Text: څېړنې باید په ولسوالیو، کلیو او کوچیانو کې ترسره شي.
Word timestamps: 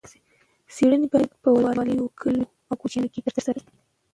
څېړنې 0.73 1.07
باید 1.13 1.31
په 1.41 1.49
ولسوالیو، 1.51 2.13
کلیو 2.19 2.51
او 2.69 2.75
کوچیانو 2.81 3.11
کې 3.13 3.19
ترسره 3.35 3.57
شي. 3.63 3.71